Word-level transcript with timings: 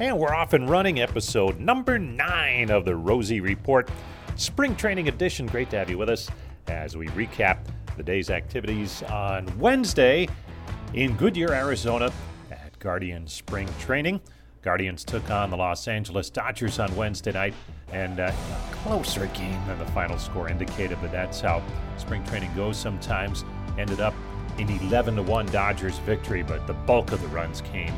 And 0.00 0.16
we're 0.16 0.32
off 0.32 0.52
and 0.52 0.70
running 0.70 1.00
episode 1.00 1.58
number 1.58 1.98
nine 1.98 2.70
of 2.70 2.84
the 2.84 2.94
Rosie 2.94 3.40
Report, 3.40 3.90
Spring 4.36 4.76
Training 4.76 5.08
Edition. 5.08 5.46
Great 5.46 5.70
to 5.70 5.76
have 5.76 5.90
you 5.90 5.98
with 5.98 6.08
us 6.08 6.30
as 6.68 6.96
we 6.96 7.08
recap 7.08 7.58
the 7.96 8.04
day's 8.04 8.30
activities 8.30 9.02
on 9.02 9.46
Wednesday 9.58 10.28
in 10.94 11.16
Goodyear, 11.16 11.52
Arizona 11.52 12.12
at 12.52 12.78
Guardian 12.78 13.26
Spring 13.26 13.68
Training. 13.80 14.20
Guardians 14.62 15.04
took 15.04 15.32
on 15.32 15.50
the 15.50 15.56
Los 15.56 15.88
Angeles 15.88 16.30
Dodgers 16.30 16.78
on 16.78 16.94
Wednesday 16.94 17.32
night, 17.32 17.54
and 17.90 18.20
uh, 18.20 18.30
a 18.30 18.74
closer 18.76 19.26
game 19.26 19.66
than 19.66 19.80
the 19.80 19.86
final 19.86 20.16
score 20.16 20.48
indicated, 20.48 20.96
but 21.00 21.10
that's 21.10 21.40
how 21.40 21.60
spring 21.96 22.24
training 22.26 22.54
goes 22.54 22.76
sometimes. 22.76 23.44
Ended 23.76 23.98
up 23.98 24.14
in 24.58 24.70
11 24.70 25.16
to 25.16 25.22
1 25.22 25.46
Dodgers 25.46 25.98
victory, 25.98 26.44
but 26.44 26.68
the 26.68 26.74
bulk 26.74 27.10
of 27.10 27.20
the 27.20 27.28
runs 27.28 27.62
came 27.62 27.92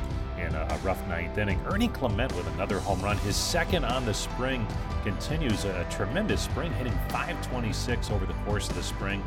in 0.51 0.57
a, 0.57 0.67
a 0.69 0.79
rough 0.79 1.07
ninth 1.09 1.39
inning. 1.39 1.61
Ernie 1.67 1.89
Clement 1.89 2.35
with 2.37 2.47
another 2.55 2.79
home 2.81 3.01
run, 3.01 3.17
his 3.19 3.37
second 3.37 3.85
on 3.85 4.05
the 4.05 4.13
spring, 4.13 4.67
continues 5.03 5.65
a 5.65 5.87
tremendous 5.91 6.43
spring, 6.43 6.73
hitting 6.75 6.93
526 7.09 8.11
over 8.11 8.27
the 8.27 8.35
course 8.45 8.69
of 8.69 8.75
the 8.75 8.83
spring. 8.83 9.23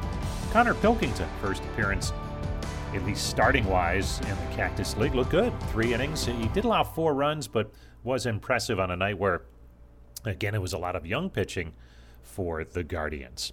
Konnor 0.51 0.75
Pilkington, 0.75 1.27
first 1.41 1.63
appearance, 1.63 2.13
at 2.93 3.03
least 3.05 3.27
starting 3.27 3.65
wise, 3.65 4.19
in 4.21 4.29
the 4.29 4.55
Cactus 4.55 4.95
League, 4.97 5.15
looked 5.15 5.31
good. 5.31 5.51
Three 5.71 5.93
innings. 5.93 6.25
He 6.25 6.47
did 6.49 6.63
allow 6.63 6.83
four 6.83 7.13
runs, 7.13 7.47
but 7.47 7.71
was 8.03 8.25
impressive 8.25 8.79
on 8.79 8.91
a 8.91 8.95
night 8.95 9.17
where, 9.17 9.41
again, 10.25 10.53
it 10.53 10.61
was 10.61 10.73
a 10.73 10.77
lot 10.77 10.95
of 10.95 11.05
young 11.05 11.29
pitching 11.29 11.73
for 12.21 12.63
the 12.63 12.83
Guardians. 12.83 13.51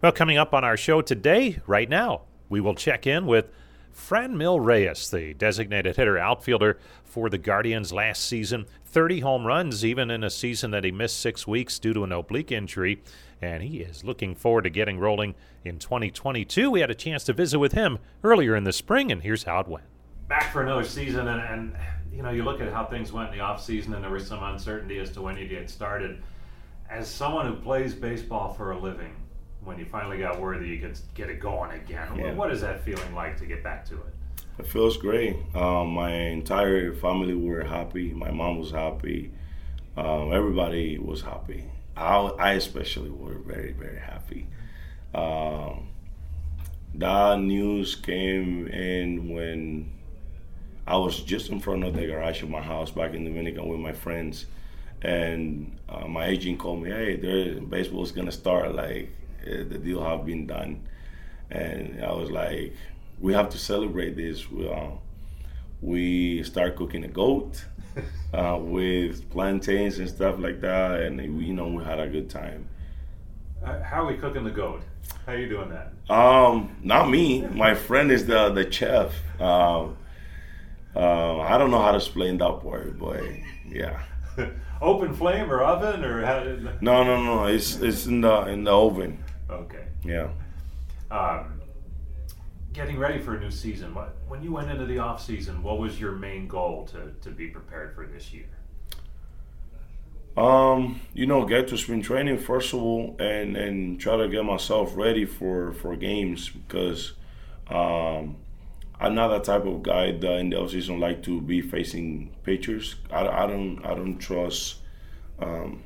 Well, 0.00 0.12
coming 0.12 0.36
up 0.36 0.52
on 0.52 0.64
our 0.64 0.76
show 0.76 1.00
today, 1.00 1.60
right 1.66 1.88
now, 1.88 2.22
we 2.48 2.60
will 2.60 2.74
check 2.74 3.06
in 3.06 3.26
with 3.26 3.46
Franmil 3.94 4.64
Reyes, 4.64 5.10
the 5.10 5.34
designated 5.34 5.96
hitter 5.96 6.18
outfielder 6.18 6.78
for 7.04 7.28
the 7.28 7.38
Guardians 7.38 7.92
last 7.92 8.24
season. 8.24 8.66
30 8.86 9.20
home 9.20 9.46
runs, 9.46 9.84
even 9.84 10.10
in 10.10 10.24
a 10.24 10.30
season 10.30 10.70
that 10.70 10.84
he 10.84 10.90
missed 10.90 11.18
six 11.18 11.46
weeks 11.46 11.78
due 11.78 11.94
to 11.94 12.04
an 12.04 12.12
oblique 12.12 12.52
injury. 12.52 13.02
And 13.40 13.62
he 13.62 13.80
is 13.80 14.04
looking 14.04 14.34
forward 14.34 14.62
to 14.62 14.70
getting 14.70 14.98
rolling 14.98 15.34
in 15.64 15.78
2022. 15.78 16.70
We 16.70 16.80
had 16.80 16.90
a 16.90 16.94
chance 16.94 17.24
to 17.24 17.32
visit 17.32 17.58
with 17.58 17.72
him 17.72 17.98
earlier 18.22 18.54
in 18.54 18.64
the 18.64 18.72
spring, 18.72 19.10
and 19.10 19.22
here's 19.22 19.44
how 19.44 19.60
it 19.60 19.68
went. 19.68 19.86
Back 20.28 20.52
for 20.52 20.62
another 20.62 20.84
season, 20.84 21.28
and, 21.28 21.40
and 21.40 21.76
you 22.12 22.22
know, 22.22 22.30
you 22.30 22.44
look 22.44 22.60
at 22.60 22.72
how 22.72 22.84
things 22.84 23.12
went 23.12 23.32
in 23.32 23.38
the 23.38 23.44
offseason, 23.44 23.94
and 23.94 24.04
there 24.04 24.10
was 24.10 24.26
some 24.26 24.42
uncertainty 24.42 24.98
as 24.98 25.10
to 25.12 25.22
when 25.22 25.36
you'd 25.36 25.50
get 25.50 25.68
started. 25.68 26.22
As 26.90 27.08
someone 27.08 27.46
who 27.46 27.54
plays 27.56 27.94
baseball 27.94 28.52
for 28.52 28.72
a 28.72 28.78
living, 28.78 29.14
when 29.64 29.78
you 29.78 29.84
finally 29.84 30.18
got 30.18 30.40
word 30.40 30.60
that 30.60 30.66
you 30.66 30.78
could 30.78 30.98
get 31.14 31.30
it 31.30 31.40
going 31.40 31.70
again. 31.72 32.08
Yeah. 32.16 32.32
What 32.34 32.52
is 32.52 32.60
that 32.62 32.84
feeling 32.84 33.14
like 33.14 33.38
to 33.38 33.46
get 33.46 33.62
back 33.62 33.84
to 33.86 33.94
it? 33.94 34.14
It 34.58 34.66
feels 34.66 34.96
great. 34.96 35.36
Um, 35.54 35.88
my 35.88 36.12
entire 36.12 36.92
family 36.94 37.34
were 37.34 37.64
happy. 37.64 38.12
My 38.12 38.30
mom 38.30 38.58
was 38.58 38.70
happy. 38.70 39.32
Um, 39.96 40.32
everybody 40.32 40.98
was 40.98 41.22
happy. 41.22 41.64
I, 41.96 42.16
I 42.16 42.52
especially 42.52 43.10
were 43.10 43.34
very, 43.34 43.72
very 43.72 44.00
happy. 44.00 44.46
Um, 45.14 45.88
that 46.94 47.38
news 47.38 47.94
came 47.94 48.66
in 48.68 49.30
when 49.30 49.92
I 50.86 50.96
was 50.96 51.20
just 51.20 51.50
in 51.50 51.60
front 51.60 51.84
of 51.84 51.94
the 51.94 52.06
garage 52.06 52.42
of 52.42 52.50
my 52.50 52.60
house 52.60 52.90
back 52.90 53.14
in 53.14 53.24
Dominican 53.24 53.68
with 53.68 53.80
my 53.80 53.92
friends, 53.92 54.46
and 55.00 55.76
uh, 55.88 56.06
my 56.06 56.26
agent 56.26 56.58
called 56.58 56.82
me, 56.82 56.90
"Hey, 56.90 57.16
there, 57.16 57.60
baseball's 57.60 58.12
gonna 58.12 58.32
start. 58.32 58.74
Like 58.74 59.10
the 59.44 59.78
deal 59.78 60.02
have 60.02 60.24
been 60.24 60.46
done," 60.46 60.86
and 61.50 62.04
I 62.04 62.12
was 62.12 62.30
like, 62.30 62.74
"We 63.20 63.32
have 63.34 63.48
to 63.50 63.58
celebrate 63.58 64.16
this." 64.16 64.50
We, 64.50 64.68
uh, 64.68 64.90
we 65.80 66.42
start 66.44 66.76
cooking 66.76 67.04
a 67.04 67.08
goat 67.08 67.64
uh, 68.34 68.58
with 68.60 69.28
plantains 69.30 69.98
and 69.98 70.08
stuff 70.08 70.38
like 70.38 70.60
that, 70.60 71.00
and 71.00 71.18
we, 71.36 71.46
you 71.46 71.54
know 71.54 71.68
we 71.68 71.84
had 71.84 71.98
a 71.98 72.08
good 72.08 72.30
time. 72.30 72.68
Uh, 73.64 73.82
how 73.82 74.02
are 74.02 74.06
we 74.06 74.16
cooking 74.16 74.44
the 74.44 74.50
goat? 74.50 74.82
How 75.26 75.32
are 75.32 75.38
you 75.38 75.48
doing 75.48 75.70
that? 75.70 75.92
Um, 76.12 76.76
not 76.82 77.08
me. 77.08 77.42
My 77.42 77.74
friend 77.74 78.10
is 78.10 78.26
the 78.26 78.50
the 78.50 78.70
chef. 78.70 79.14
Um, 79.40 79.96
uh, 80.94 81.40
I 81.40 81.58
don't 81.58 81.70
know 81.70 81.80
how 81.80 81.92
to 81.92 81.98
explain 81.98 82.38
that 82.38 82.60
part, 82.62 82.98
but 82.98 83.22
yeah. 83.68 84.02
Open 84.80 85.14
flame 85.14 85.50
or 85.50 85.62
oven 85.62 86.04
or 86.04 86.24
how? 86.26 86.42
No, 86.80 87.04
no, 87.04 87.22
no. 87.22 87.44
It's 87.44 87.76
it's 87.76 88.06
in 88.06 88.20
the 88.20 88.46
in 88.46 88.64
the 88.64 88.72
oven. 88.72 89.22
Okay. 89.50 89.84
Yeah. 90.04 90.28
Um, 91.10 91.60
getting 92.72 92.98
ready 92.98 93.20
for 93.20 93.36
a 93.36 93.40
new 93.40 93.50
season. 93.50 93.94
What, 93.94 94.16
when 94.28 94.42
you 94.42 94.52
went 94.52 94.70
into 94.70 94.86
the 94.86 94.98
off 94.98 95.22
season, 95.22 95.62
what 95.62 95.78
was 95.78 96.00
your 96.00 96.12
main 96.12 96.48
goal 96.48 96.86
to, 96.92 97.12
to 97.20 97.30
be 97.30 97.48
prepared 97.48 97.94
for 97.94 98.06
this 98.06 98.32
year? 98.32 98.46
Um, 100.36 101.02
you 101.12 101.26
know, 101.26 101.44
get 101.44 101.68
to 101.68 101.76
spring 101.76 102.00
training 102.00 102.38
first 102.38 102.72
of 102.72 102.80
all, 102.80 103.16
and 103.18 103.54
and 103.54 104.00
try 104.00 104.16
to 104.16 104.28
get 104.28 104.44
myself 104.44 104.96
ready 104.96 105.26
for 105.26 105.72
for 105.74 105.94
games 105.94 106.48
because 106.48 107.12
um, 107.68 108.36
I'm 108.98 109.14
not 109.14 109.28
that 109.28 109.44
type 109.44 109.66
of 109.66 109.82
guy 109.82 110.12
that 110.12 110.38
in 110.38 110.48
the 110.48 110.56
offseason 110.56 110.98
like 111.00 111.22
to 111.24 111.42
be 111.42 111.60
facing 111.60 112.34
pitchers. 112.44 112.96
I, 113.10 113.26
I 113.26 113.46
don't 113.46 113.84
I 113.84 113.94
don't 113.94 114.16
trust 114.18 114.76
um, 115.38 115.82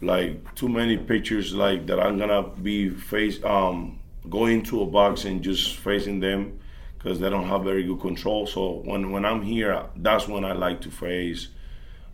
like 0.00 0.54
too 0.54 0.68
many 0.68 0.96
pitchers 0.96 1.54
like 1.54 1.86
that. 1.86 2.00
I'm 2.00 2.18
gonna 2.18 2.42
be 2.42 2.88
face 2.88 3.42
um, 3.44 4.00
going 4.28 4.62
to 4.64 4.82
a 4.82 4.86
box 4.86 5.24
and 5.24 5.42
just 5.42 5.76
facing 5.76 6.20
them 6.20 6.58
because 6.96 7.18
they 7.20 7.30
don't 7.30 7.46
have 7.46 7.64
very 7.64 7.84
good 7.84 8.00
control. 8.00 8.46
So 8.46 8.82
when 8.84 9.10
when 9.10 9.24
I'm 9.24 9.42
here, 9.42 9.86
that's 9.96 10.28
when 10.28 10.44
I 10.44 10.52
like 10.52 10.80
to 10.82 10.90
face 10.90 11.48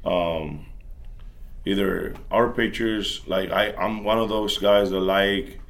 um, 0.04 0.66
either 1.64 2.14
our 2.30 2.50
pitchers. 2.50 3.22
Like 3.26 3.50
I, 3.50 3.72
I'm 3.72 4.04
one 4.04 4.18
of 4.18 4.28
those 4.28 4.58
guys 4.58 4.90
that 4.90 5.00
like 5.00 5.60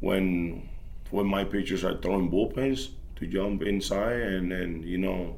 when 0.00 0.68
when 1.10 1.26
my 1.26 1.44
pitchers 1.44 1.84
are 1.84 1.96
throwing 1.98 2.30
bullpens 2.30 2.90
to 3.16 3.26
jump 3.26 3.62
inside 3.62 4.20
and 4.20 4.50
then 4.50 4.82
you 4.82 4.98
know 4.98 5.36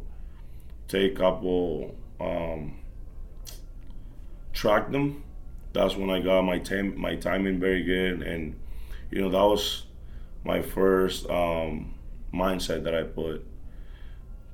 take 0.89 1.13
a 1.13 1.17
couple 1.17 1.95
um, 2.21 2.79
track 4.53 4.91
them. 4.91 5.23
That's 5.77 5.95
when 5.97 6.11
I 6.11 6.21
got 6.21 6.43
my 6.43 6.59
time 6.59 6.99
my 6.99 7.17
timing 7.17 7.61
very 7.61 7.83
good 7.83 8.23
and 8.23 8.59
you 9.11 9.21
know 9.21 9.29
that 9.29 9.45
was 9.45 9.85
my 10.45 10.63
first 10.63 11.29
um, 11.29 11.95
mindset 12.33 12.83
that 12.85 12.95
I 12.95 13.03
put 13.03 13.45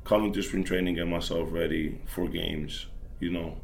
coming 0.04 0.32
to 0.32 0.42
spring 0.42 0.64
training 0.64 0.96
get 0.96 1.06
myself 1.06 1.48
ready 1.52 2.00
for 2.06 2.28
games 2.28 2.86
you 3.20 3.30
know 3.30 3.56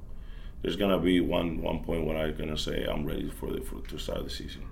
there's 0.63 0.77
gonna 0.77 0.99
be 0.99 1.21
one 1.21 1.61
one 1.61 1.81
point 1.81 2.07
when 2.07 2.17
I'm 2.17 2.37
gonna 2.37 2.57
say 2.57 2.85
I'm 2.85 3.05
ready 3.05 3.29
for 3.31 3.51
the 3.53 3.61
for 3.61 3.81
to 3.89 3.99
start 3.99 4.25
the 4.25 4.31
season. 4.31 4.63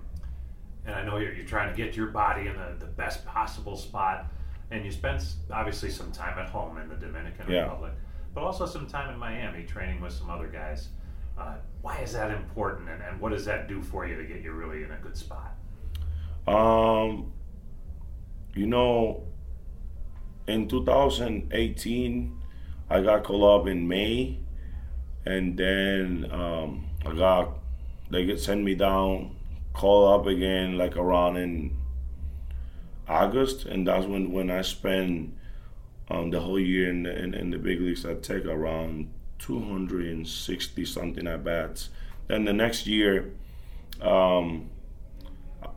And 0.85 0.95
I 0.95 1.05
know 1.05 1.17
you're, 1.17 1.33
you're 1.33 1.45
trying 1.47 1.71
to 1.71 1.77
get 1.77 1.97
your 1.97 2.09
body 2.09 2.47
in 2.47 2.57
the, 2.57 2.77
the 2.79 2.87
best 2.87 3.27
possible 3.27 3.77
spot, 3.77 4.27
and 4.71 4.85
you 4.85 4.93
spent 4.93 5.25
obviously 5.51 5.91
some 5.91 6.13
time 6.13 6.39
at 6.39 6.49
home 6.49 6.79
in 6.79 6.89
the 6.89 6.95
Dominican 6.95 7.51
Yeah. 7.51 7.63
Republic, 7.63 7.93
but 8.35 8.45
also 8.45 8.67
some 8.67 8.87
time 8.87 9.13
in 9.13 9.19
Miami 9.19 9.65
training 9.65 10.01
with 10.01 10.13
some 10.13 10.31
other 10.31 10.47
guys. 10.47 10.89
Uh, 11.39 11.55
why 11.83 11.99
is 11.99 12.13
that 12.13 12.31
important, 12.31 12.89
and, 12.89 13.03
and 13.03 13.21
what 13.21 13.31
does 13.31 13.45
that 13.45 13.69
do 13.69 13.83
for 13.83 14.07
you 14.07 14.17
to 14.17 14.25
get 14.25 14.43
you 14.43 14.53
really 14.53 14.83
in 14.83 14.91
a 14.91 14.97
good 14.97 15.17
spot? 15.17 15.55
Um, 16.47 17.33
you 18.55 18.67
know, 18.67 19.25
in 20.47 20.69
2018, 20.69 22.41
I 22.89 23.03
got 23.03 23.25
called 23.25 23.63
up 23.63 23.67
in 23.69 23.87
May, 23.87 24.39
and 25.25 25.57
then 25.57 26.29
um, 26.31 26.87
I 27.05 27.15
got 27.15 27.59
they 28.11 28.25
get 28.25 28.41
sent 28.41 28.63
me 28.63 28.75
down, 28.75 29.37
call 29.73 30.13
up 30.13 30.27
again 30.27 30.79
like 30.79 30.97
around 30.97 31.37
in 31.37 31.77
August, 33.09 33.65
and 33.67 33.87
that's 33.87 34.07
when 34.07 34.33
when 34.33 34.51
I 34.51 34.63
spent 34.63 35.35
um, 36.09 36.31
the 36.31 36.41
whole 36.41 36.61
year 36.61 36.89
in 36.89 37.03
the, 37.03 37.17
in, 37.17 37.35
in 37.35 37.51
the 37.51 37.59
big 37.59 37.81
leagues. 37.81 38.07
I 38.07 38.15
take 38.15 38.47
around 38.47 39.13
260 39.39 40.85
something 40.85 41.27
at 41.27 41.45
bats. 41.45 41.91
Then 42.29 42.45
the 42.45 42.53
next 42.53 42.87
year. 42.87 43.33
Um, 44.01 44.71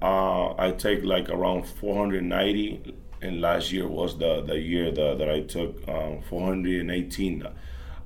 uh, 0.02 0.54
I 0.58 0.72
take 0.72 1.04
like 1.04 1.30
around 1.30 1.66
490 1.66 2.96
and 3.22 3.42
last 3.42 3.72
year 3.72 3.88
was 3.88 4.18
the 4.18 4.42
the 4.42 4.58
year 4.60 4.92
that, 4.92 5.18
that 5.18 5.30
I 5.30 5.42
took 5.42 5.88
um, 5.88 6.22
418. 6.30 7.48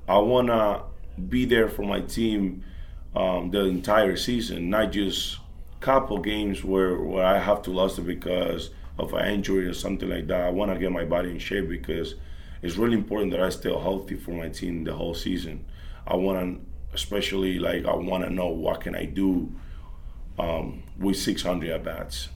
I 0.08 0.18
wanna 0.18 0.82
be 1.28 1.44
there 1.44 1.68
for 1.68 1.82
my 1.82 2.00
team 2.00 2.64
um, 3.14 3.50
the 3.50 3.64
entire 3.64 4.16
season, 4.16 4.70
not 4.70 4.92
just 4.92 5.38
couple 5.80 6.18
games 6.18 6.64
where, 6.64 6.98
where 6.98 7.26
I 7.26 7.38
have 7.38 7.60
to 7.62 7.70
lose 7.70 7.98
because 7.98 8.70
of 8.98 9.12
an 9.12 9.26
injury 9.26 9.66
or 9.66 9.74
something 9.74 10.08
like 10.08 10.26
that. 10.28 10.40
I 10.40 10.48
want 10.48 10.72
to 10.72 10.78
get 10.78 10.90
my 10.90 11.04
body 11.04 11.30
in 11.30 11.38
shape 11.38 11.68
because 11.68 12.14
it's 12.64 12.78
really 12.78 12.94
important 12.94 13.30
that 13.32 13.40
I 13.40 13.50
stay 13.50 13.68
healthy 13.68 14.14
for 14.14 14.30
my 14.30 14.48
team 14.48 14.84
the 14.84 14.94
whole 14.94 15.12
season. 15.12 15.66
I 16.06 16.16
want 16.16 16.38
to, 16.40 16.94
especially 16.94 17.58
like 17.58 17.84
I 17.84 17.94
want 17.94 18.24
to 18.24 18.30
know 18.30 18.48
what 18.48 18.80
can 18.80 18.96
I 18.96 19.04
do 19.04 19.52
um, 20.38 20.82
with 20.98 21.18
600 21.18 21.68
at 21.68 21.84
bats. 21.84 22.30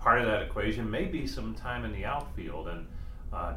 Part 0.00 0.20
of 0.20 0.26
that 0.26 0.42
equation 0.42 0.90
may 0.90 1.04
be 1.04 1.24
some 1.24 1.54
time 1.54 1.84
in 1.84 1.92
the 1.92 2.04
outfield, 2.04 2.66
and 2.66 2.86
uh, 3.32 3.54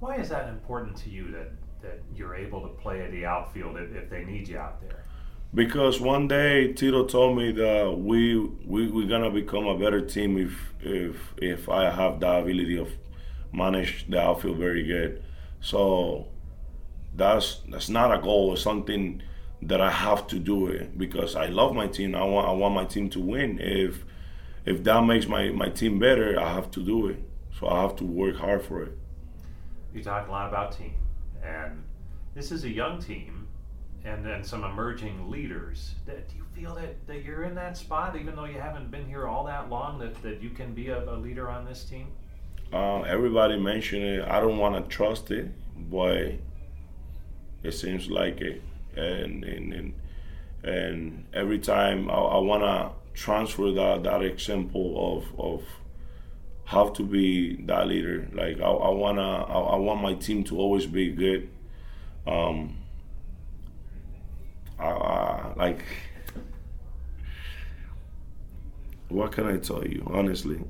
why 0.00 0.16
is 0.16 0.30
that 0.30 0.48
important 0.48 0.96
to 0.98 1.10
you 1.10 1.30
that 1.32 1.50
that 1.82 2.00
you're 2.14 2.34
able 2.34 2.62
to 2.62 2.68
play 2.68 3.02
at 3.02 3.10
the 3.10 3.26
outfield 3.26 3.76
if, 3.76 3.94
if 3.94 4.08
they 4.08 4.24
need 4.24 4.48
you 4.48 4.56
out 4.56 4.80
there? 4.80 5.04
Because 5.54 6.00
one 6.00 6.28
day 6.28 6.72
Tito 6.72 7.04
told 7.04 7.36
me 7.36 7.52
that 7.52 7.98
we 7.98 8.38
we 8.64 8.88
we're 8.88 9.06
gonna 9.06 9.30
become 9.30 9.66
a 9.66 9.78
better 9.78 10.00
team 10.00 10.38
if 10.38 10.72
if 10.80 11.34
if 11.36 11.68
I 11.68 11.90
have 11.90 12.20
the 12.20 12.38
ability 12.38 12.78
of 12.78 12.88
manage 13.56 14.06
the 14.08 14.20
outfield 14.20 14.58
very 14.58 14.84
good. 14.84 15.22
So 15.60 16.28
that's 17.14 17.60
that's 17.68 17.88
not 17.88 18.16
a 18.16 18.20
goal. 18.20 18.52
It's 18.52 18.62
something 18.62 19.22
that 19.62 19.80
I 19.80 19.90
have 19.90 20.26
to 20.28 20.38
do 20.38 20.66
it 20.66 20.98
because 20.98 21.34
I 21.34 21.46
love 21.46 21.74
my 21.74 21.86
team. 21.86 22.14
I 22.14 22.24
want 22.24 22.46
I 22.48 22.52
want 22.52 22.74
my 22.74 22.84
team 22.84 23.08
to 23.10 23.20
win. 23.20 23.58
If 23.60 24.04
if 24.66 24.82
that 24.82 25.04
makes 25.04 25.26
my, 25.28 25.50
my 25.50 25.68
team 25.68 25.98
better, 25.98 26.38
I 26.38 26.52
have 26.52 26.70
to 26.72 26.84
do 26.84 27.06
it. 27.06 27.22
So 27.58 27.68
I 27.68 27.80
have 27.82 27.96
to 27.96 28.04
work 28.04 28.36
hard 28.36 28.62
for 28.62 28.82
it. 28.82 28.98
You 29.94 30.02
talk 30.02 30.28
a 30.28 30.30
lot 30.30 30.48
about 30.48 30.76
team, 30.76 30.94
and 31.42 31.82
this 32.34 32.50
is 32.52 32.64
a 32.64 32.68
young 32.68 33.00
team, 33.00 33.46
and 34.04 34.26
then 34.26 34.44
some 34.44 34.64
emerging 34.64 35.30
leaders. 35.30 35.94
Do 36.04 36.12
you 36.36 36.44
feel 36.54 36.74
that, 36.74 37.06
that 37.06 37.24
you're 37.24 37.44
in 37.44 37.54
that 37.54 37.78
spot, 37.78 38.16
even 38.16 38.34
though 38.34 38.44
you 38.44 38.60
haven't 38.60 38.90
been 38.90 39.06
here 39.06 39.26
all 39.26 39.44
that 39.44 39.70
long, 39.70 39.98
that, 40.00 40.20
that 40.22 40.42
you 40.42 40.50
can 40.50 40.74
be 40.74 40.88
a, 40.88 41.02
a 41.08 41.16
leader 41.16 41.48
on 41.48 41.64
this 41.64 41.84
team? 41.84 42.08
Uh, 42.72 43.02
everybody 43.02 43.56
mentioned 43.58 44.02
it. 44.02 44.24
I 44.28 44.40
don't 44.40 44.58
want 44.58 44.74
to 44.76 44.96
trust 44.96 45.30
it, 45.30 45.48
but 45.90 46.32
it 47.62 47.72
seems 47.72 48.08
like 48.10 48.40
it. 48.40 48.62
And 48.96 49.44
and 49.44 49.72
and, 49.72 49.94
and 50.64 51.24
every 51.32 51.58
time 51.58 52.10
I, 52.10 52.14
I 52.14 52.38
want 52.38 52.62
to 52.62 52.92
transfer 53.14 53.70
that 53.72 54.02
that 54.04 54.22
example 54.22 55.18
of 55.18 55.40
of 55.40 55.62
how 56.64 56.88
to 56.88 57.02
be 57.02 57.56
that 57.66 57.86
leader. 57.86 58.28
Like 58.32 58.60
I, 58.60 58.64
I 58.68 58.90
wanna 58.90 59.44
I, 59.44 59.58
I 59.58 59.76
want 59.76 60.02
my 60.02 60.14
team 60.14 60.44
to 60.44 60.58
always 60.58 60.86
be 60.86 61.10
good. 61.12 61.48
Um, 62.26 62.78
I, 64.78 64.88
I, 64.88 65.54
like 65.56 65.84
what 69.08 69.32
can 69.32 69.46
I 69.46 69.56
tell 69.58 69.86
you 69.86 70.02
honestly? 70.12 70.60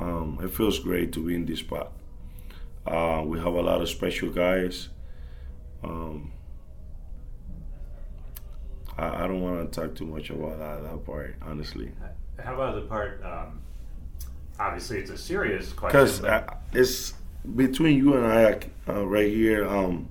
Um, 0.00 0.38
it 0.42 0.50
feels 0.50 0.78
great 0.78 1.12
to 1.12 1.24
be 1.24 1.34
in 1.34 1.44
this 1.44 1.58
spot. 1.58 1.92
Uh, 2.86 3.22
we 3.26 3.38
have 3.38 3.52
a 3.52 3.60
lot 3.60 3.82
of 3.82 3.88
special 3.88 4.30
guys. 4.30 4.88
Um, 5.84 6.32
I, 8.96 9.24
I 9.24 9.26
don't 9.26 9.42
want 9.42 9.70
to 9.70 9.80
talk 9.80 9.94
too 9.94 10.06
much 10.06 10.30
about 10.30 10.58
that, 10.58 10.82
that 10.82 11.04
part, 11.04 11.36
honestly. 11.42 11.92
How 12.42 12.54
about 12.54 12.76
the 12.76 12.80
part? 12.82 13.22
Um, 13.22 13.60
obviously, 14.58 14.98
it's 14.98 15.10
a 15.10 15.18
serious 15.18 15.72
question. 15.74 16.00
Because 16.00 16.24
uh, 16.24 16.54
it's 16.72 17.12
between 17.54 17.98
you 17.98 18.16
and 18.16 18.26
I 18.26 18.60
uh, 18.90 19.06
right 19.06 19.30
here. 19.30 19.68
Um, 19.68 20.08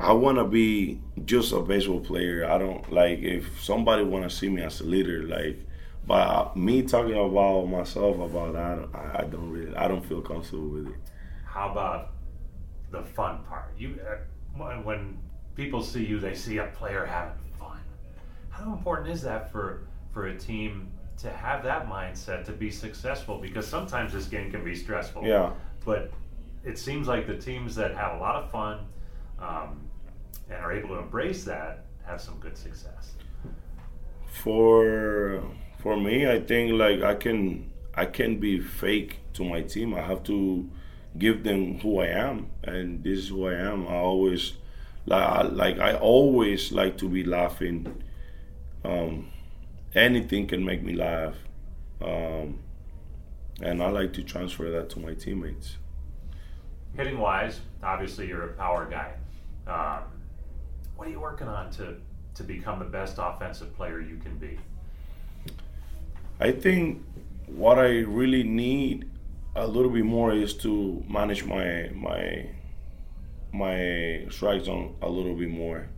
I 0.00 0.12
want 0.12 0.38
to 0.38 0.44
be 0.44 1.00
just 1.24 1.52
a 1.52 1.60
baseball 1.60 2.00
player. 2.00 2.50
I 2.50 2.58
don't 2.58 2.92
like 2.92 3.20
if 3.20 3.62
somebody 3.62 4.02
want 4.02 4.28
to 4.28 4.36
see 4.36 4.48
me 4.48 4.62
as 4.62 4.80
a 4.80 4.84
leader, 4.84 5.22
like. 5.22 5.60
But 6.06 6.56
me 6.56 6.82
talking 6.82 7.14
about 7.14 7.66
myself 7.66 8.16
about 8.18 8.52
that, 8.52 8.88
I, 8.94 9.22
I 9.22 9.24
don't 9.24 9.50
really, 9.50 9.74
I 9.74 9.88
don't 9.88 10.04
feel 10.04 10.20
comfortable 10.20 10.68
with 10.68 10.88
it. 10.88 10.94
How 11.44 11.70
about 11.70 12.12
the 12.90 13.02
fun 13.02 13.42
part? 13.48 13.72
You 13.76 13.98
uh, 14.08 14.82
when 14.82 15.18
people 15.56 15.82
see 15.82 16.04
you, 16.04 16.20
they 16.20 16.34
see 16.34 16.58
a 16.58 16.66
player 16.66 17.04
having 17.04 17.38
fun. 17.58 17.80
How 18.50 18.72
important 18.72 19.10
is 19.10 19.22
that 19.22 19.50
for 19.50 19.88
for 20.12 20.28
a 20.28 20.38
team 20.38 20.92
to 21.18 21.30
have 21.30 21.64
that 21.64 21.88
mindset 21.88 22.44
to 22.44 22.52
be 22.52 22.70
successful? 22.70 23.38
Because 23.38 23.66
sometimes 23.66 24.12
this 24.12 24.26
game 24.26 24.50
can 24.50 24.62
be 24.64 24.74
stressful. 24.76 25.24
Yeah. 25.24 25.52
But 25.84 26.12
it 26.64 26.78
seems 26.78 27.08
like 27.08 27.26
the 27.26 27.36
teams 27.36 27.74
that 27.76 27.94
have 27.94 28.16
a 28.16 28.18
lot 28.18 28.36
of 28.36 28.50
fun 28.50 28.86
um, 29.40 29.80
and 30.50 30.58
are 30.62 30.72
able 30.72 30.90
to 30.90 30.98
embrace 30.98 31.42
that 31.44 31.86
have 32.04 32.20
some 32.20 32.38
good 32.38 32.56
success. 32.56 33.14
For 34.26 35.42
for 35.86 35.96
me, 35.96 36.28
I 36.28 36.40
think 36.40 36.72
like 36.72 37.02
I 37.02 37.14
can 37.14 37.70
I 37.94 38.06
can 38.06 38.40
be 38.40 38.58
fake 38.58 39.20
to 39.34 39.44
my 39.44 39.62
team. 39.62 39.94
I 39.94 40.00
have 40.00 40.24
to 40.24 40.68
give 41.16 41.44
them 41.44 41.78
who 41.78 42.00
I 42.00 42.06
am, 42.06 42.50
and 42.64 43.04
this 43.04 43.18
is 43.20 43.28
who 43.28 43.46
I 43.46 43.54
am. 43.54 43.86
I 43.86 43.94
always 43.94 44.54
like 45.06 45.52
like 45.52 45.78
I 45.78 45.94
always 45.94 46.72
like 46.72 46.98
to 46.98 47.08
be 47.08 47.22
laughing. 47.22 48.02
Um, 48.82 49.30
anything 49.94 50.48
can 50.48 50.64
make 50.64 50.82
me 50.82 50.94
laugh, 50.94 51.36
um, 52.02 52.58
and 53.62 53.80
I 53.80 53.88
like 53.90 54.12
to 54.14 54.24
transfer 54.24 54.68
that 54.70 54.90
to 54.90 54.98
my 54.98 55.14
teammates. 55.14 55.76
Hitting 56.96 57.20
wise, 57.20 57.60
obviously 57.80 58.26
you're 58.26 58.46
a 58.50 58.54
power 58.54 58.86
guy. 58.90 59.12
Um, 59.68 60.02
what 60.96 61.06
are 61.06 61.12
you 61.12 61.20
working 61.20 61.46
on 61.46 61.70
to 61.78 61.94
to 62.34 62.42
become 62.42 62.80
the 62.80 62.90
best 62.98 63.18
offensive 63.20 63.72
player 63.76 64.00
you 64.00 64.16
can 64.16 64.36
be? 64.36 64.58
I 66.38 66.52
think 66.52 67.02
what 67.46 67.78
I 67.78 68.00
really 68.00 68.42
need 68.42 69.10
a 69.54 69.66
little 69.66 69.90
bit 69.90 70.04
more 70.04 70.34
is 70.34 70.52
to 70.54 71.02
manage 71.08 71.44
my 71.44 71.90
my 71.94 72.50
my 73.52 74.26
strike 74.28 74.64
zone 74.64 74.96
a 75.00 75.08
little 75.08 75.34
bit 75.34 75.48
more. 75.48 75.88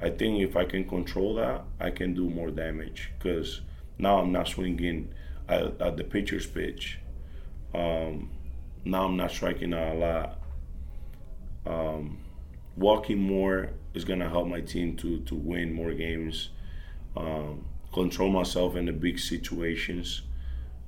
I 0.00 0.10
think 0.10 0.40
if 0.40 0.56
I 0.56 0.64
can 0.64 0.88
control 0.88 1.34
that, 1.34 1.64
I 1.80 1.90
can 1.90 2.14
do 2.14 2.30
more 2.30 2.52
damage 2.52 3.10
because 3.18 3.62
now 3.98 4.20
I'm 4.20 4.30
not 4.30 4.46
swinging 4.46 5.12
at, 5.48 5.80
at 5.80 5.96
the 5.96 6.04
pitcher's 6.04 6.46
pitch. 6.46 7.00
Um, 7.74 8.30
now 8.84 9.06
I'm 9.06 9.16
not 9.16 9.32
striking 9.32 9.74
out 9.74 9.96
a 9.96 9.98
lot. 9.98 10.38
Um, 11.66 12.18
walking 12.76 13.18
more 13.18 13.70
is 13.92 14.04
gonna 14.04 14.28
help 14.28 14.46
my 14.46 14.60
team 14.60 14.96
to 14.98 15.18
to 15.22 15.34
win 15.34 15.72
more 15.72 15.92
games. 15.94 16.50
Um, 17.16 17.64
control 17.92 18.30
myself 18.30 18.76
in 18.76 18.86
the 18.86 18.92
big 18.92 19.18
situations. 19.18 20.22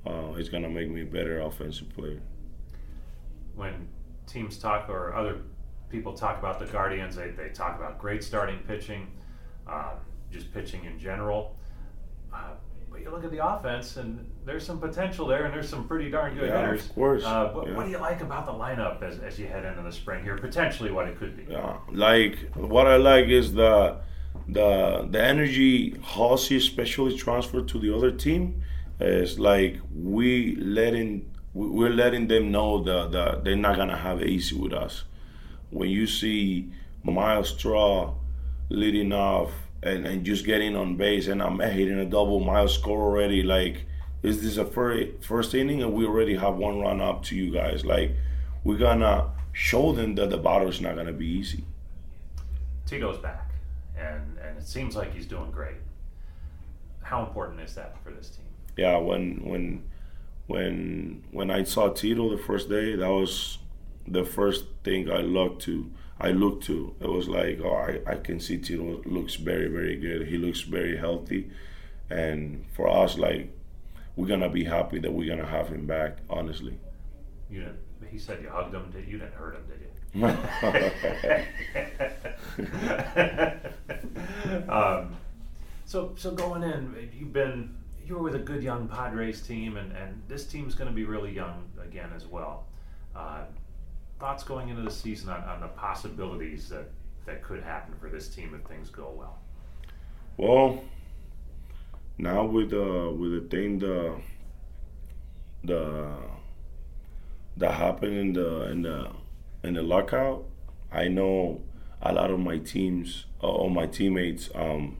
Uh, 0.05 0.33
it's 0.35 0.49
gonna 0.49 0.69
make 0.69 0.89
me 0.89 1.01
a 1.01 1.05
better 1.05 1.39
offensive 1.41 1.89
player. 1.89 2.19
When 3.55 3.87
teams 4.27 4.57
talk 4.57 4.89
or 4.89 5.13
other 5.13 5.41
people 5.89 6.13
talk 6.13 6.39
about 6.39 6.59
the 6.59 6.65
Guardians, 6.65 7.15
they, 7.15 7.31
they 7.31 7.49
talk 7.49 7.77
about 7.77 7.99
great 7.99 8.23
starting 8.23 8.59
pitching, 8.67 9.07
um, 9.67 9.97
just 10.31 10.53
pitching 10.53 10.85
in 10.85 10.97
general. 10.97 11.55
Uh, 12.33 12.51
but 12.89 13.01
you 13.01 13.09
look 13.09 13.23
at 13.23 13.31
the 13.31 13.45
offense, 13.45 13.95
and 13.97 14.29
there's 14.45 14.65
some 14.65 14.79
potential 14.79 15.25
there, 15.25 15.45
and 15.45 15.53
there's 15.53 15.69
some 15.69 15.87
pretty 15.87 16.09
darn 16.09 16.35
good 16.35 16.49
yeah, 16.49 16.61
hitters. 16.61 16.85
Of 16.85 16.95
course. 16.95 17.23
Uh, 17.23 17.49
what, 17.49 17.67
yeah. 17.67 17.75
what, 17.75 17.85
do 17.85 17.91
you 17.91 17.97
like 17.97 18.21
about 18.21 18.45
the 18.45 18.51
lineup 18.51 19.01
as, 19.01 19.19
as 19.19 19.39
you 19.39 19.47
head 19.47 19.63
into 19.63 19.81
the 19.81 19.91
spring 19.91 20.23
here? 20.23 20.37
Potentially, 20.37 20.91
what 20.91 21.07
it 21.07 21.17
could 21.17 21.37
be. 21.37 21.51
Yeah, 21.51 21.77
like 21.89 22.53
what 22.55 22.87
I 22.87 22.97
like 22.97 23.27
is 23.27 23.53
the 23.53 24.01
the 24.47 25.07
the 25.09 25.23
energy 25.23 25.95
Halsey 26.03 26.57
especially 26.57 27.17
transferred 27.17 27.67
to 27.69 27.79
the 27.79 27.95
other 27.95 28.11
team 28.11 28.61
is 28.99 29.39
like 29.39 29.79
we 29.95 30.55
letting 30.55 31.29
we're 31.53 31.89
letting 31.89 32.27
them 32.27 32.51
know 32.51 32.81
that, 32.83 33.11
that 33.11 33.43
they're 33.43 33.55
not 33.55 33.75
gonna 33.75 33.97
have 33.97 34.21
it 34.21 34.27
easy 34.27 34.55
with 34.55 34.73
us. 34.73 35.03
When 35.69 35.89
you 35.89 36.07
see 36.07 36.71
Myles 37.03 37.49
Straw 37.49 38.13
leading 38.69 39.11
off 39.11 39.51
and, 39.83 40.05
and 40.05 40.25
just 40.25 40.45
getting 40.45 40.75
on 40.75 40.95
base 40.95 41.27
and 41.27 41.41
I'm 41.41 41.59
hitting 41.59 41.99
a 41.99 42.05
double 42.05 42.39
Myles 42.39 42.73
score 42.73 43.01
already, 43.01 43.43
like 43.43 43.85
is 44.23 44.43
this 44.43 44.57
a 44.57 44.65
first 44.65 45.23
first 45.23 45.53
inning 45.53 45.81
and 45.81 45.93
we 45.93 46.05
already 46.05 46.35
have 46.35 46.55
one 46.55 46.79
run 46.79 47.01
up 47.01 47.23
to 47.23 47.35
you 47.35 47.51
guys? 47.51 47.85
Like 47.85 48.15
we're 48.63 48.77
gonna 48.77 49.31
show 49.53 49.91
them 49.93 50.15
that 50.15 50.29
the 50.29 50.37
battle 50.37 50.69
is 50.69 50.81
not 50.81 50.95
gonna 50.95 51.13
be 51.13 51.27
easy. 51.27 51.63
Tito's 52.85 53.17
back 53.17 53.50
and 53.97 54.37
and 54.37 54.57
it 54.57 54.67
seems 54.67 54.95
like 54.95 55.13
he's 55.13 55.25
doing 55.25 55.51
great. 55.51 55.77
How 57.01 57.23
important 57.23 57.59
is 57.59 57.75
that 57.75 58.01
for 58.03 58.11
this 58.11 58.29
team? 58.29 58.45
Yeah, 58.77 58.97
when 58.97 59.41
when 59.43 59.83
when 60.47 61.23
when 61.31 61.51
I 61.51 61.63
saw 61.63 61.89
Tito 61.89 62.29
the 62.29 62.41
first 62.41 62.69
day, 62.69 62.95
that 62.95 63.09
was 63.09 63.57
the 64.07 64.23
first 64.23 64.65
thing 64.83 65.11
I 65.11 65.21
looked 65.21 65.61
to. 65.63 65.91
I 66.19 66.31
looked 66.31 66.63
to. 66.65 66.95
It 66.99 67.09
was 67.09 67.27
like, 67.27 67.59
oh, 67.63 67.73
I, 67.73 67.99
I 68.11 68.15
can 68.15 68.39
see 68.39 68.57
Tito 68.57 69.01
looks 69.05 69.35
very 69.35 69.67
very 69.67 69.95
good. 69.95 70.27
He 70.27 70.37
looks 70.37 70.61
very 70.61 70.97
healthy, 70.97 71.49
and 72.09 72.65
for 72.73 72.87
us, 72.89 73.17
like 73.17 73.51
we're 74.15 74.27
gonna 74.27 74.49
be 74.49 74.65
happy 74.65 74.99
that 74.99 75.11
we're 75.11 75.29
gonna 75.29 75.49
have 75.49 75.69
him 75.69 75.85
back. 75.87 76.17
Honestly. 76.29 76.77
You 77.49 77.61
didn't, 77.61 77.79
he 78.09 78.17
said 78.17 78.41
you 78.41 78.49
hugged 78.49 78.73
him. 78.73 78.89
Did 78.91 79.07
you 79.07 79.17
didn't 79.17 79.33
hurt 79.33 79.55
him, 79.55 79.63
did 79.67 79.81
you? 79.81 79.87
um, 84.69 85.15
so 85.85 86.13
so 86.17 86.31
going 86.31 86.63
in, 86.63 87.09
you've 87.17 87.31
been 87.31 87.77
you 88.05 88.15
were 88.15 88.23
with 88.23 88.35
a 88.35 88.39
good 88.39 88.61
young 88.61 88.89
Padres 88.89 89.41
team, 89.41 89.77
and, 89.77 89.95
and 89.95 90.21
this 90.27 90.45
team's 90.45 90.75
going 90.75 90.89
to 90.89 90.93
be 90.93 91.05
really 91.05 91.31
young 91.31 91.63
again 91.81 92.09
as 92.13 92.25
well. 92.25 92.65
Uh, 93.15 93.43
thoughts 94.19 94.43
going 94.43 94.69
into 94.69 94.81
the 94.81 94.91
season 94.91 95.29
on, 95.29 95.41
on 95.43 95.61
the 95.61 95.67
possibilities 95.67 96.67
that, 96.69 96.89
that 97.25 97.41
could 97.41 97.63
happen 97.63 97.93
for 97.99 98.09
this 98.09 98.27
team 98.27 98.53
if 98.53 98.67
things 98.67 98.89
go 98.89 99.13
well? 99.17 99.39
Well, 100.37 100.83
now 102.17 102.43
with 102.43 102.73
uh, 102.73 103.11
with 103.11 103.31
the 103.31 103.47
thing 103.49 103.79
the 103.79 104.15
the 105.63 106.09
that 107.57 107.73
happened 107.73 108.17
in 108.17 108.33
the 108.33 108.71
in 108.71 108.81
the 108.81 109.11
in 109.63 109.73
the 109.73 109.83
lockout, 109.83 110.45
I 110.91 111.07
know 111.07 111.61
a 112.01 112.13
lot 112.13 112.31
of 112.31 112.39
my 112.39 112.57
teams, 112.57 113.25
uh, 113.43 113.47
all 113.47 113.69
my 113.69 113.85
teammates, 113.85 114.49
um, 114.55 114.97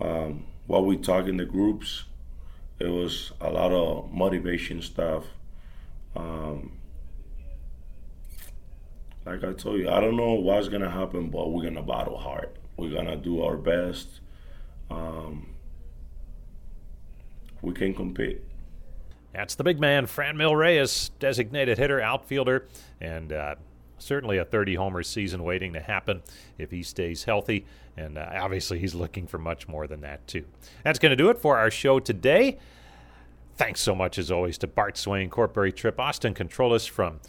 um, 0.00 0.44
while 0.66 0.84
we 0.84 0.96
talk 0.96 1.26
in 1.26 1.36
the 1.36 1.44
groups, 1.44 2.04
it 2.78 2.88
was 2.88 3.32
a 3.40 3.50
lot 3.50 3.72
of 3.72 4.12
motivation 4.12 4.82
stuff. 4.82 5.24
Um, 6.16 6.72
like 9.24 9.44
I 9.44 9.52
told 9.52 9.78
you, 9.78 9.88
I 9.88 10.00
don't 10.00 10.16
know 10.16 10.32
what's 10.34 10.68
gonna 10.68 10.90
happen, 10.90 11.28
but 11.30 11.52
we're 11.52 11.62
gonna 11.64 11.82
battle 11.82 12.18
hard. 12.18 12.50
We're 12.76 12.90
gonna 12.90 13.16
do 13.16 13.42
our 13.42 13.56
best. 13.56 14.08
Um, 14.90 15.54
we 17.60 17.72
can 17.72 17.94
compete. 17.94 18.40
That's 19.32 19.54
the 19.54 19.64
big 19.64 19.80
man, 19.80 20.06
Fran 20.06 20.36
Franmil 20.36 20.56
Reyes, 20.56 21.10
designated 21.18 21.78
hitter, 21.78 22.00
outfielder, 22.00 22.66
and 23.00 23.32
uh, 23.32 23.54
certainly 23.98 24.36
a 24.36 24.44
30 24.44 24.74
homer 24.74 25.02
season 25.02 25.42
waiting 25.42 25.72
to 25.72 25.80
happen 25.80 26.22
if 26.58 26.70
he 26.70 26.82
stays 26.82 27.24
healthy. 27.24 27.64
And 27.96 28.18
uh, 28.18 28.28
obviously, 28.34 28.78
he's 28.78 28.94
looking 28.94 29.26
for 29.26 29.38
much 29.38 29.68
more 29.68 29.86
than 29.86 30.02
that, 30.02 30.26
too. 30.26 30.44
That's 30.84 30.98
going 30.98 31.10
to 31.10 31.16
do 31.16 31.30
it 31.30 31.38
for 31.38 31.58
our 31.58 31.70
show 31.70 31.98
today. 31.98 32.58
Thanks 33.56 33.80
so 33.80 33.94
much, 33.94 34.18
as 34.18 34.30
always, 34.30 34.58
to 34.58 34.66
Bart 34.66 34.96
Swain, 34.96 35.30
Corporate 35.30 35.76
Trip, 35.76 35.98
Austin 35.98 36.34
Controllus 36.34 36.88
from 36.88 37.20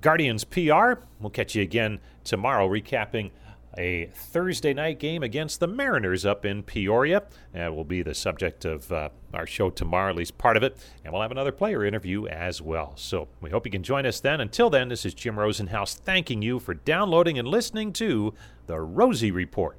Guardians 0.00 0.44
PR. 0.44 1.00
We'll 1.20 1.30
catch 1.30 1.54
you 1.54 1.62
again 1.62 2.00
tomorrow, 2.24 2.68
recapping 2.68 3.30
a 3.76 4.06
Thursday 4.14 4.72
night 4.72 4.98
game 4.98 5.22
against 5.22 5.60
the 5.60 5.66
Mariners 5.66 6.24
up 6.24 6.44
in 6.44 6.62
Peoria. 6.62 7.22
That 7.52 7.74
will 7.74 7.84
be 7.84 8.02
the 8.02 8.14
subject 8.14 8.64
of 8.64 8.90
uh, 8.90 9.10
our 9.34 9.46
show 9.46 9.70
tomorrow, 9.70 10.10
at 10.10 10.16
least 10.16 10.38
part 10.38 10.56
of 10.56 10.62
it. 10.62 10.76
And 11.04 11.12
we'll 11.12 11.22
have 11.22 11.30
another 11.30 11.52
player 11.52 11.84
interview 11.84 12.26
as 12.26 12.62
well. 12.62 12.92
So 12.96 13.28
we 13.40 13.50
hope 13.50 13.66
you 13.66 13.72
can 13.72 13.82
join 13.82 14.06
us 14.06 14.20
then. 14.20 14.40
Until 14.40 14.70
then, 14.70 14.88
this 14.88 15.04
is 15.04 15.14
Jim 15.14 15.36
Rosenhaus 15.36 15.94
thanking 15.94 16.42
you 16.42 16.58
for 16.58 16.74
downloading 16.74 17.38
and 17.38 17.46
listening 17.46 17.92
to 17.94 18.34
the 18.66 18.80
Rosie 18.80 19.30
Report. 19.30 19.78